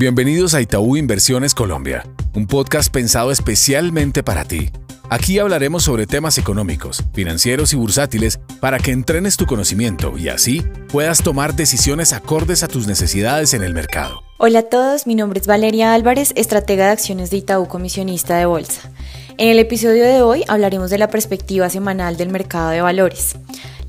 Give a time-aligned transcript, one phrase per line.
[0.00, 4.70] Bienvenidos a Itaú Inversiones Colombia, un podcast pensado especialmente para ti.
[5.10, 10.62] Aquí hablaremos sobre temas económicos, financieros y bursátiles para que entrenes tu conocimiento y así
[10.90, 14.22] puedas tomar decisiones acordes a tus necesidades en el mercado.
[14.38, 18.46] Hola a todos, mi nombre es Valeria Álvarez, estratega de acciones de Itaú Comisionista de
[18.46, 18.90] Bolsa.
[19.36, 23.36] En el episodio de hoy hablaremos de la perspectiva semanal del mercado de valores.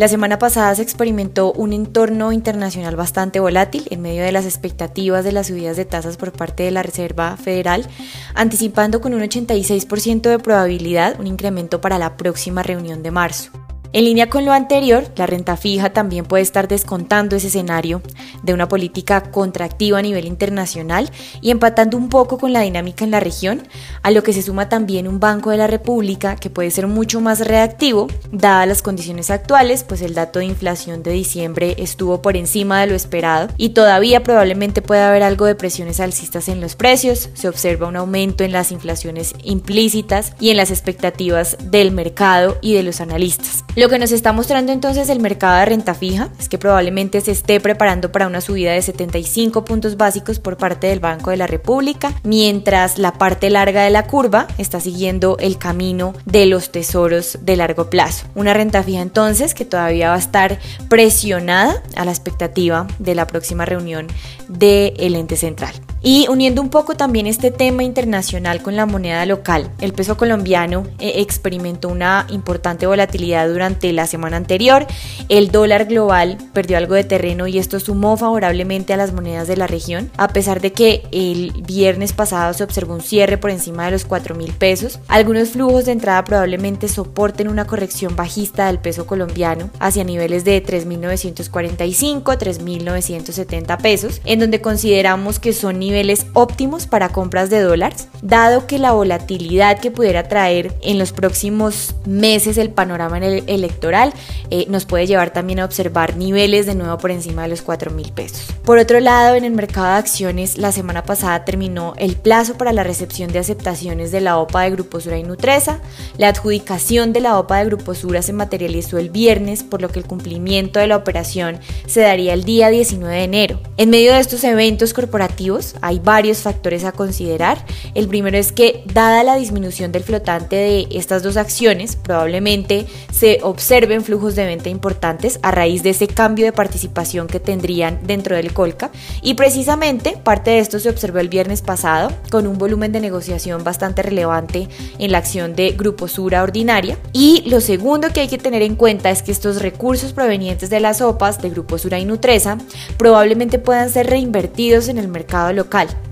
[0.00, 5.26] La semana pasada se experimentó un entorno internacional bastante volátil en medio de las expectativas
[5.26, 7.86] de las subidas de tasas por parte de la Reserva Federal,
[8.34, 13.50] anticipando con un 86% de probabilidad un incremento para la próxima reunión de marzo.
[13.92, 18.02] En línea con lo anterior, la renta fija también puede estar descontando ese escenario
[18.44, 23.10] de una política contractiva a nivel internacional y empatando un poco con la dinámica en
[23.10, 23.66] la región,
[24.02, 27.20] a lo que se suma también un Banco de la República que puede ser mucho
[27.20, 32.36] más reactivo, dadas las condiciones actuales, pues el dato de inflación de diciembre estuvo por
[32.36, 36.76] encima de lo esperado y todavía probablemente puede haber algo de presiones alcistas en los
[36.76, 42.56] precios, se observa un aumento en las inflaciones implícitas y en las expectativas del mercado
[42.60, 43.64] y de los analistas.
[43.80, 47.30] Lo que nos está mostrando entonces el mercado de renta fija es que probablemente se
[47.30, 51.46] esté preparando para una subida de 75 puntos básicos por parte del Banco de la
[51.46, 57.38] República, mientras la parte larga de la curva está siguiendo el camino de los tesoros
[57.40, 58.26] de largo plazo.
[58.34, 60.58] Una renta fija entonces que todavía va a estar
[60.90, 64.08] presionada a la expectativa de la próxima reunión
[64.46, 65.72] del ente central.
[66.02, 70.86] Y uniendo un poco también este tema internacional con la moneda local, el peso colombiano
[70.98, 74.86] eh, experimentó una importante volatilidad durante la semana anterior,
[75.28, 79.58] el dólar global perdió algo de terreno y esto sumó favorablemente a las monedas de
[79.58, 83.84] la región, a pesar de que el viernes pasado se observó un cierre por encima
[83.84, 85.00] de los 4 mil pesos.
[85.06, 90.64] Algunos flujos de entrada probablemente soporten una corrección bajista del peso colombiano hacia niveles de
[90.64, 98.06] 3.945, 3.970 pesos, en donde consideramos que son niveles niveles óptimos para compras de dólares,
[98.22, 104.12] dado que la volatilidad que pudiera traer en los próximos meses el panorama electoral
[104.50, 107.90] eh, nos puede llevar también a observar niveles de nuevo por encima de los 4
[107.90, 108.46] mil pesos.
[108.64, 112.72] Por otro lado, en el mercado de acciones, la semana pasada terminó el plazo para
[112.72, 115.80] la recepción de aceptaciones de la OPA de Grupo Sura y Nutresa.
[116.18, 119.98] La adjudicación de la OPA de Grupo Sura se materializó el viernes, por lo que
[119.98, 123.60] el cumplimiento de la operación se daría el día 19 de enero.
[123.76, 127.64] En medio de estos eventos corporativos, hay varios factores a considerar.
[127.94, 133.40] El primero es que, dada la disminución del flotante de estas dos acciones, probablemente se
[133.42, 138.36] observen flujos de venta importantes a raíz de ese cambio de participación que tendrían dentro
[138.36, 138.90] del Colca.
[139.22, 143.64] Y precisamente parte de esto se observó el viernes pasado con un volumen de negociación
[143.64, 146.98] bastante relevante en la acción de Grupo Sura Ordinaria.
[147.12, 150.80] Y lo segundo que hay que tener en cuenta es que estos recursos provenientes de
[150.80, 152.58] las OPAs de Grupo Sura y Nutresa
[152.96, 155.48] probablemente puedan ser reinvertidos en el mercado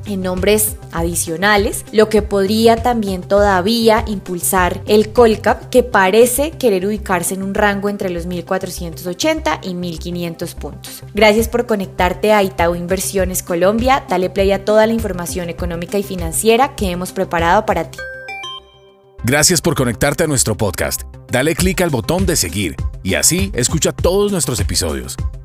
[0.07, 7.35] en nombres adicionales, lo que podría también todavía impulsar el Colcap que parece querer ubicarse
[7.35, 11.03] en un rango entre los 1480 y 1500 puntos.
[11.15, 14.05] Gracias por conectarte a Itaú Inversiones Colombia.
[14.09, 17.99] Dale play a toda la información económica y financiera que hemos preparado para ti.
[19.25, 21.03] Gracias por conectarte a nuestro podcast.
[21.31, 25.17] Dale clic al botón de seguir y así escucha todos nuestros episodios.